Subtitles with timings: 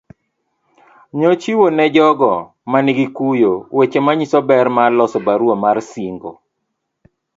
[1.19, 2.33] Nochiwo ne jogo
[2.71, 6.31] ma nigi kuyo weche manyiso ber mar loso barua mar singo.